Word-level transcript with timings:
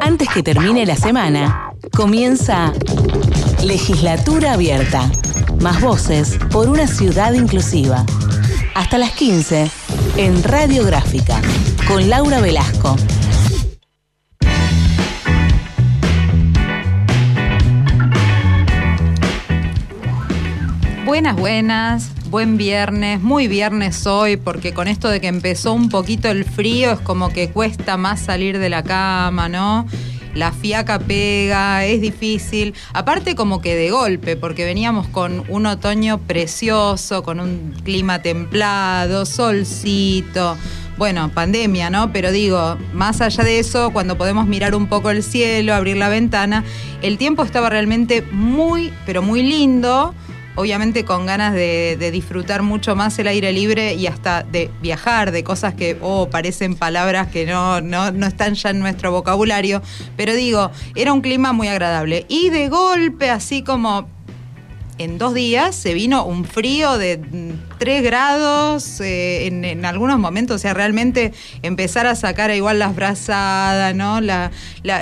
Antes 0.00 0.28
que 0.28 0.42
termine 0.42 0.86
la 0.86 0.96
semana, 0.96 1.72
comienza 1.94 2.72
Legislatura 3.64 4.54
Abierta. 4.54 5.10
Más 5.60 5.80
voces 5.80 6.38
por 6.50 6.68
una 6.68 6.86
ciudad 6.86 7.32
inclusiva. 7.32 8.04
Hasta 8.74 8.98
las 8.98 9.12
15 9.12 9.70
en 10.16 10.42
Radiográfica 10.42 11.40
con 11.86 12.08
Laura 12.08 12.40
Velasco. 12.40 12.96
Buenas, 21.04 21.36
buenas, 21.36 22.10
buen 22.30 22.58
viernes, 22.58 23.22
muy 23.22 23.48
viernes 23.48 24.06
hoy, 24.06 24.36
porque 24.36 24.74
con 24.74 24.86
esto 24.86 25.08
de 25.08 25.20
que 25.20 25.28
empezó 25.28 25.72
un 25.72 25.88
poquito 25.88 26.28
el 26.28 26.44
frío 26.44 26.92
es 26.92 27.00
como 27.00 27.30
que 27.30 27.50
cuesta 27.50 27.96
más 27.96 28.20
salir 28.20 28.58
de 28.58 28.68
la 28.68 28.82
cama, 28.82 29.48
¿no? 29.48 29.86
La 30.34 30.52
fiaca 30.52 30.98
pega, 30.98 31.84
es 31.86 32.02
difícil. 32.02 32.74
Aparte 32.92 33.34
como 33.34 33.62
que 33.62 33.74
de 33.74 33.90
golpe, 33.90 34.36
porque 34.36 34.66
veníamos 34.66 35.08
con 35.08 35.44
un 35.48 35.66
otoño 35.66 36.18
precioso, 36.18 37.22
con 37.22 37.40
un 37.40 37.74
clima 37.82 38.20
templado, 38.20 39.24
solcito. 39.24 40.56
Bueno, 40.98 41.30
pandemia, 41.32 41.88
¿no? 41.88 42.12
Pero 42.12 42.30
digo, 42.30 42.76
más 42.92 43.22
allá 43.22 43.42
de 43.42 43.58
eso, 43.58 43.90
cuando 43.90 44.18
podemos 44.18 44.46
mirar 44.46 44.74
un 44.74 44.86
poco 44.86 45.10
el 45.10 45.22
cielo, 45.22 45.72
abrir 45.72 45.96
la 45.96 46.10
ventana, 46.10 46.62
el 47.00 47.16
tiempo 47.16 47.42
estaba 47.42 47.70
realmente 47.70 48.22
muy, 48.32 48.92
pero 49.06 49.22
muy 49.22 49.42
lindo 49.42 50.14
obviamente 50.58 51.04
con 51.04 51.24
ganas 51.24 51.54
de, 51.54 52.10
disfrutar 52.10 52.62
mucho 52.62 52.96
más 52.96 53.16
el 53.20 53.28
aire 53.28 53.52
libre 53.52 53.94
y 53.94 54.08
hasta 54.08 54.42
de 54.42 54.70
viajar, 54.82 55.30
de 55.30 55.44
cosas 55.44 55.74
que 55.74 55.96
oh, 56.02 56.28
parecen 56.30 56.74
palabras 56.74 57.28
que 57.28 57.46
no, 57.46 57.80
no, 57.80 58.10
no 58.10 58.26
están 58.26 58.54
ya 58.54 58.70
en 58.70 58.80
nuestro 58.80 59.12
vocabulario. 59.12 59.82
Pero 60.16 60.34
digo, 60.34 60.72
era 60.96 61.12
un 61.12 61.20
clima 61.20 61.52
muy 61.52 61.68
agradable. 61.68 62.26
Y 62.28 62.50
de 62.50 62.68
golpe, 62.68 63.30
así 63.30 63.62
como 63.62 64.08
en 64.98 65.18
dos 65.18 65.34
días 65.34 65.74
se 65.74 65.94
vino 65.94 66.24
un 66.24 66.44
frío 66.44 66.98
de 66.98 67.20
3 67.78 68.02
grados 68.02 69.00
eh, 69.00 69.46
en, 69.46 69.84
algunos 69.84 70.18
momentos, 70.18 70.56
o 70.56 70.58
sea, 70.58 70.74
realmente 70.74 71.32
empezar 71.62 72.06
a 72.06 72.14
sacar 72.14 72.50
igual 72.50 72.78
las 72.78 72.94
brazadas, 72.94 73.94
¿no? 73.94 74.20
La, 74.20 74.50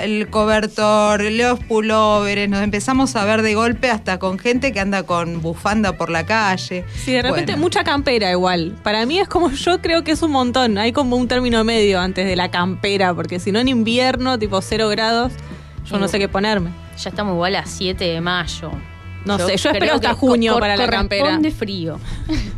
el 0.03 0.29
cobertor, 0.29 1.23
los 1.23 1.59
pulóveres, 1.59 2.49
nos 2.49 2.61
empezamos 2.61 3.15
a 3.15 3.25
ver 3.25 3.41
de 3.41 3.55
golpe 3.55 3.89
hasta 3.89 4.19
con 4.19 4.39
gente 4.39 4.71
que 4.71 4.79
anda 4.79 5.03
con 5.03 5.41
bufanda 5.41 5.93
por 5.93 6.09
la 6.09 6.25
calle. 6.25 6.85
Sí, 6.95 7.13
de 7.13 7.21
repente 7.23 7.55
mucha 7.57 7.83
campera 7.83 8.31
igual. 8.31 8.75
Para 8.83 9.05
mí 9.05 9.19
es 9.19 9.27
como, 9.27 9.51
yo 9.51 9.81
creo 9.81 10.03
que 10.03 10.11
es 10.11 10.21
un 10.21 10.31
montón, 10.31 10.77
hay 10.77 10.91
como 10.91 11.15
un 11.15 11.27
término 11.27 11.63
medio 11.63 11.99
antes 11.99 12.25
de 12.25 12.35
la 12.35 12.51
campera, 12.51 13.13
porque 13.13 13.39
si 13.39 13.51
no 13.51 13.59
en 13.59 13.67
invierno, 13.67 14.37
tipo 14.37 14.61
0 14.61 14.89
grados, 14.89 15.33
yo 15.85 15.97
no 15.97 16.07
sé 16.07 16.19
qué 16.19 16.27
ponerme. 16.27 16.69
Ya 16.97 17.09
estamos 17.09 17.33
igual 17.33 17.55
a 17.55 17.65
7 17.65 18.03
de 18.03 18.21
mayo. 18.21 18.71
No 19.27 19.37
sé, 19.37 19.57
yo 19.57 19.69
espero 19.69 19.95
hasta 19.95 20.13
junio 20.13 20.57
para 20.59 20.75
la 20.75 20.87
campera. 20.87 21.23
Corresponde 21.23 21.51
frío. 21.57 21.99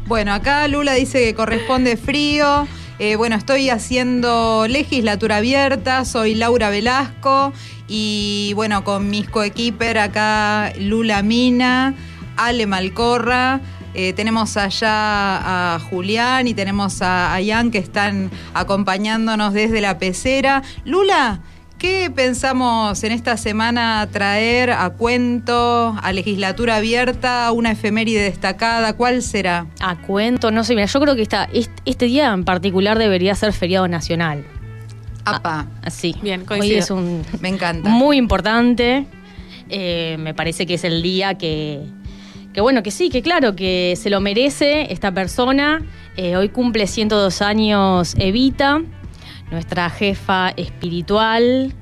Bueno, 0.05 0.33
acá 0.33 0.67
Lula 0.67 0.93
dice 0.93 1.23
que 1.23 1.35
corresponde 1.35 1.97
frío. 1.97 2.67
Eh, 2.99 3.15
bueno, 3.15 3.37
estoy 3.37 3.69
haciendo 3.69 4.67
legislatura 4.67 5.37
abierta, 5.37 6.03
soy 6.03 6.35
Laura 6.35 6.69
Velasco 6.69 7.53
y 7.87 8.51
bueno, 8.55 8.83
con 8.83 9.09
mis 9.09 9.29
coequiper 9.29 9.97
acá 9.97 10.73
Lula 10.77 11.23
Mina, 11.23 11.93
Ale 12.35 12.67
Malcorra. 12.67 13.61
Eh, 13.93 14.13
tenemos 14.13 14.57
allá 14.57 15.75
a 15.75 15.79
Julián 15.79 16.47
y 16.47 16.53
tenemos 16.53 17.01
a, 17.01 17.33
a 17.33 17.41
Ian 17.41 17.71
que 17.71 17.79
están 17.79 18.29
acompañándonos 18.53 19.53
desde 19.53 19.79
la 19.81 19.97
pecera. 19.97 20.61
Lula, 20.83 21.39
¿Qué 21.79 22.11
pensamos 22.13 23.05
en 23.05 23.13
esta 23.13 23.37
semana 23.37 24.05
traer 24.11 24.71
a 24.71 24.89
cuento, 24.89 25.95
a 26.03 26.11
legislatura 26.11 26.75
abierta, 26.75 27.49
una 27.53 27.71
efeméride 27.71 28.21
destacada? 28.21 28.97
¿Cuál 28.97 29.23
será? 29.23 29.65
A 29.79 29.95
cuento, 29.95 30.51
no 30.51 30.65
sé, 30.65 30.75
mira, 30.75 30.87
yo 30.87 30.99
creo 30.99 31.15
que 31.15 31.25
este 31.85 32.05
día 32.05 32.33
en 32.33 32.43
particular 32.43 32.99
debería 32.99 33.33
ser 33.33 33.53
feriado 33.53 33.87
nacional. 33.87 34.43
Apa. 35.23 35.67
Ah, 35.81 35.89
sí. 35.89 36.13
Bien, 36.21 36.43
coincido. 36.43 36.75
Hoy 36.75 36.79
es 36.79 36.91
un. 36.91 37.23
Me 37.39 37.47
encanta. 37.47 37.87
Muy 37.87 38.17
importante. 38.17 39.05
Eh, 39.69 40.17
me 40.19 40.33
parece 40.33 40.65
que 40.65 40.73
es 40.73 40.83
el 40.83 41.01
día 41.01 41.35
que, 41.35 41.79
que, 42.51 42.59
bueno, 42.59 42.83
que 42.83 42.91
sí, 42.91 43.09
que 43.09 43.21
claro, 43.21 43.55
que 43.55 43.93
se 43.95 44.09
lo 44.09 44.19
merece 44.19 44.91
esta 44.91 45.13
persona. 45.13 45.81
Eh, 46.17 46.35
hoy 46.35 46.49
cumple 46.49 46.87
102 46.87 47.41
años 47.41 48.15
Evita 48.17 48.81
nuestra 49.51 49.89
jefa 49.89 50.49
espiritual. 50.49 51.73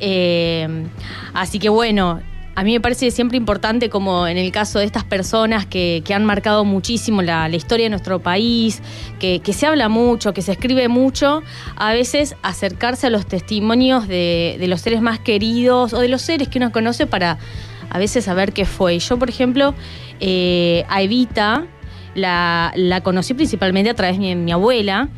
Eh, 0.00 0.86
así 1.34 1.58
que 1.58 1.68
bueno, 1.68 2.20
a 2.56 2.64
mí 2.64 2.72
me 2.72 2.80
parece 2.80 3.10
siempre 3.10 3.36
importante, 3.36 3.90
como 3.90 4.26
en 4.26 4.38
el 4.38 4.50
caso 4.50 4.78
de 4.78 4.86
estas 4.86 5.04
personas 5.04 5.66
que, 5.66 6.02
han 6.14 6.24
marcado 6.24 6.64
muchísimo 6.64 7.20
la, 7.20 7.46
historia 7.50 7.84
de 7.84 7.90
nuestro 7.90 8.20
país, 8.20 8.80
que, 9.20 9.42
se 9.52 9.66
habla 9.66 9.90
mucho, 9.90 10.32
que 10.32 10.40
se 10.40 10.52
escribe 10.52 10.88
mucho, 10.88 11.42
a 11.76 11.92
veces 11.92 12.34
acercarse 12.42 13.08
a 13.08 13.10
los 13.10 13.26
testimonios 13.26 14.08
de, 14.08 14.56
los 14.68 14.80
seres 14.80 15.02
más 15.02 15.18
queridos 15.20 15.92
o 15.92 16.00
de 16.00 16.08
los 16.08 16.22
seres 16.22 16.48
que 16.48 16.58
uno 16.58 16.72
conoce 16.72 17.06
para 17.06 17.36
a 17.90 17.98
veces 17.98 18.24
saber 18.24 18.54
qué 18.54 18.64
fue. 18.64 18.98
Yo, 19.00 19.18
por 19.18 19.28
ejemplo, 19.28 19.74
eh, 20.20 20.86
a 20.88 21.02
Evita 21.02 21.66
la, 22.16 23.00
conocí 23.02 23.34
principalmente 23.34 23.90
a 23.90 23.94
través 23.94 24.18
de 24.18 24.34
mi 24.34 24.52
abuela 24.52 25.08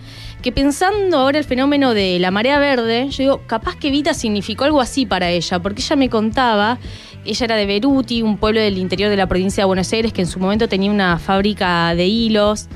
que 0.43 0.53
pensando 0.53 1.19
ahora 1.19 1.39
el 1.39 1.45
fenómeno 1.45 1.95
de 1.95 2.19
la 2.21 2.31
marea 2.31 2.59
verde, 2.59 3.09
yo 3.11 3.23
digo, 3.23 3.43
capaz 3.47 3.77
que 3.77 3.91
Vita 3.91 4.15
significó 4.15 4.65
algo 4.65 4.81
así 4.81 5.05
para 5.05 5.31
ella, 5.31 5.59
porque 5.59 5.83
ella 5.83 5.97
me 5.97 6.09
contaba, 6.09 6.79
ella 7.25 7.45
era 7.45 7.57
de 7.57 7.67
Beruti, 7.67 8.23
un 8.23 8.37
pueblo 8.37 8.61
del 8.61 8.79
interior 8.79 9.11
de 9.11 9.17
la 9.17 9.27
provincia 9.27 9.63
de 9.63 9.67
Buenos 9.67 9.93
Aires, 9.93 10.13
que 10.13 10.21
en 10.21 10.29
su 10.29 10.39
momento 10.39 10.69
tenía 10.69 10.93
una 10.93 11.19
fábrica 11.19 11.93
de 11.97 12.07
hilos, 12.07 12.69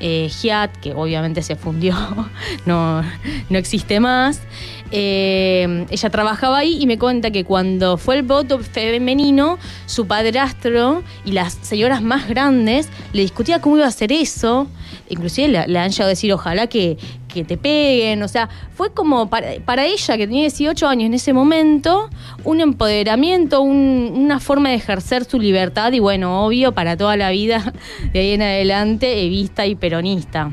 eh, 0.00 0.30
que 0.82 0.92
obviamente 0.92 1.42
se 1.42 1.56
fundió, 1.56 1.94
no, 2.66 3.02
no 3.50 3.58
existe 3.58 4.00
más. 4.00 4.40
Eh, 4.90 5.86
ella 5.90 6.10
trabajaba 6.10 6.58
ahí 6.58 6.78
y 6.80 6.86
me 6.86 6.98
cuenta 6.98 7.30
que 7.30 7.44
cuando 7.44 7.96
fue 7.96 8.16
el 8.16 8.22
voto 8.22 8.60
femenino, 8.60 9.58
su 9.86 10.06
padrastro 10.06 11.02
y 11.24 11.32
las 11.32 11.54
señoras 11.62 12.02
más 12.02 12.28
grandes 12.28 12.88
le 13.12 13.22
discutían 13.22 13.60
cómo 13.60 13.76
iba 13.76 13.86
a 13.86 13.88
hacer 13.88 14.12
eso. 14.12 14.68
Inclusive 15.08 15.66
le, 15.66 15.78
han 15.78 15.90
llegado 15.90 16.06
a 16.06 16.08
decir, 16.08 16.32
ojalá 16.32 16.66
que, 16.66 16.96
te 17.34 17.56
peguen. 17.56 18.22
O 18.22 18.28
sea, 18.28 18.48
fue 18.74 18.92
como 18.92 19.28
para, 19.28 19.86
ella, 19.86 20.16
que 20.16 20.26
tenía 20.26 20.42
18 20.42 20.86
años 20.86 21.06
en 21.06 21.14
ese 21.14 21.32
momento, 21.32 22.08
un 22.44 22.60
empoderamiento, 22.60 23.60
una 23.60 24.38
forma 24.38 24.68
de 24.68 24.76
ejercer 24.76 25.24
su 25.24 25.40
libertad 25.40 25.92
y 25.92 25.98
bueno, 25.98 26.46
obvio, 26.46 26.72
para 26.72 26.96
toda 26.96 27.16
la 27.16 27.30
vida 27.30 27.72
de 28.12 28.20
ahí 28.20 28.30
en 28.30 28.42
adelante, 28.42 29.28
vista 29.28 29.66
y 29.66 29.74
peronista. 29.74 30.52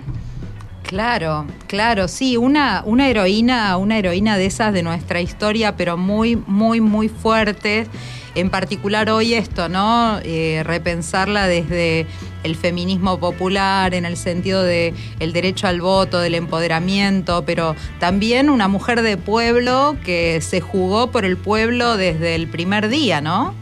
Claro, 0.92 1.46
claro, 1.68 2.10
sí, 2.10 2.36
una, 2.36 2.84
una 2.86 3.08
heroína, 3.08 3.78
una 3.78 3.98
heroína 3.98 4.38
de 4.38 4.48
esas 4.48 4.74
de 4.74 4.84
nuestra 4.84 5.22
historia, 5.22 5.78
pero 5.78 5.96
muy, 5.96 6.36
muy, 6.36 6.82
muy 6.82 7.08
fuerte. 7.08 7.88
En 8.34 8.50
particular 8.50 9.10
hoy 9.10 9.34
esto, 9.34 9.68
¿no? 9.68 10.20
Eh, 10.24 10.64
repensarla 10.64 11.48
desde 11.48 12.06
el 12.44 12.56
feminismo 12.56 13.20
popular, 13.20 13.94
en 13.94 14.06
el 14.06 14.16
sentido 14.16 14.64
de 14.64 14.94
derecho 15.20 15.68
al 15.68 15.82
voto, 15.82 16.20
del 16.20 16.36
empoderamiento, 16.36 17.44
pero 17.46 17.76
también 18.00 18.50
una 18.50 18.70
mujer 18.70 19.02
de 19.02 19.18
pueblo 19.18 19.98
que 20.06 20.40
se 20.42 20.62
jugó 20.62 21.12
por 21.12 21.26
el 21.26 21.36
pueblo 21.36 21.98
desde 21.98 22.36
el 22.36 22.48
primer 22.48 22.88
día, 22.88 23.20
¿no? 23.20 23.54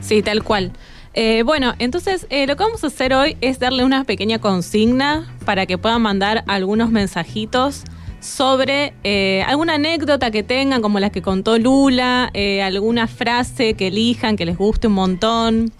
Sí, 0.00 0.22
tal 0.22 0.42
cual. 0.42 0.72
Eh, 1.14 1.44
bueno, 1.44 1.74
entonces 1.78 2.26
eh, 2.28 2.46
lo 2.46 2.56
que 2.56 2.64
vamos 2.64 2.84
a 2.84 2.88
hacer 2.88 3.14
hoy 3.14 3.36
es 3.40 3.58
darle 3.58 3.84
una 3.84 4.04
pequeña 4.04 4.38
consigna 4.38 5.32
para 5.44 5.64
que 5.64 5.78
puedan 5.78 6.02
mandar 6.02 6.44
algunos 6.46 6.90
mensajitos 6.90 7.84
sobre 8.24 8.94
eh, 9.04 9.44
alguna 9.46 9.74
anécdota 9.74 10.30
que 10.30 10.42
tengan, 10.42 10.82
como 10.82 10.98
las 10.98 11.10
que 11.10 11.22
contó 11.22 11.58
Lula, 11.58 12.32
alguna 12.62 13.06
frase 13.06 13.74
que 13.74 13.88
elijan, 13.88 14.36
que 14.36 14.46
les 14.46 14.56
guste 14.56 14.86
un 14.86 14.94
montón. 14.94 15.72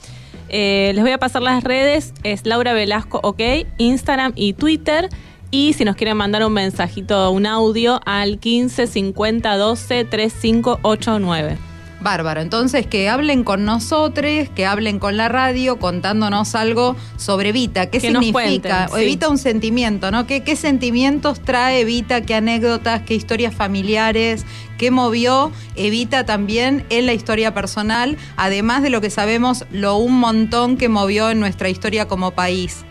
les 0.50 1.00
voy 1.00 1.12
a 1.12 1.18
pasar 1.18 1.42
las 1.42 1.64
redes, 1.64 2.12
es 2.22 2.46
Laura 2.46 2.72
Velasco, 2.72 3.20
ok, 3.22 3.40
Instagram 3.78 4.32
y 4.36 4.52
Twitter. 4.52 5.08
Y 5.50 5.72
si 5.74 5.84
nos 5.84 5.96
quieren 5.96 6.16
mandar 6.16 6.44
un 6.44 6.52
mensajito, 6.52 7.30
un 7.30 7.46
audio 7.46 8.00
al 8.04 8.38
15 8.38 8.86
50 8.86 9.56
12 9.56 10.04
3589. 10.04 11.73
Bárbaro, 12.04 12.40
entonces 12.40 12.86
que 12.86 13.08
hablen 13.08 13.42
con 13.42 13.64
nosotros, 13.64 14.48
que 14.54 14.66
hablen 14.66 15.00
con 15.00 15.16
la 15.16 15.28
radio, 15.28 15.78
contándonos 15.80 16.54
algo 16.54 16.94
sobre 17.16 17.48
Evita. 17.48 17.86
¿Qué 17.86 17.98
significa? 17.98 18.88
Evita 18.96 19.28
un 19.28 19.38
sentimiento, 19.38 20.12
¿no? 20.12 20.26
¿Qué, 20.26 20.44
¿Qué 20.44 20.54
sentimientos 20.54 21.40
trae 21.40 21.80
Evita? 21.80 22.20
¿Qué 22.20 22.34
anécdotas? 22.34 23.02
¿Qué 23.02 23.14
historias 23.14 23.54
familiares? 23.54 24.44
¿Qué 24.78 24.90
movió 24.90 25.50
Evita 25.74 26.26
también 26.26 26.84
en 26.90 27.06
la 27.06 27.14
historia 27.14 27.54
personal? 27.54 28.18
Además 28.36 28.82
de 28.82 28.90
lo 28.90 29.00
que 29.00 29.10
sabemos, 29.10 29.64
lo 29.72 29.96
un 29.96 30.20
montón 30.20 30.76
que 30.76 30.88
movió 30.88 31.30
en 31.30 31.40
nuestra 31.40 31.70
historia 31.70 32.06
como 32.06 32.32
país. 32.32 32.84